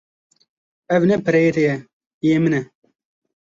[0.95, 1.75] Ev ne pereyê te ye,
[2.27, 2.61] yê min e.